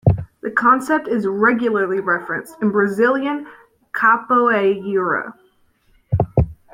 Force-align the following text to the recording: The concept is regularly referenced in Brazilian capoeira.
The 0.41 0.49
concept 0.49 1.07
is 1.07 1.27
regularly 1.27 1.99
referenced 1.99 2.55
in 2.59 2.71
Brazilian 2.71 3.45
capoeira. 3.95 5.31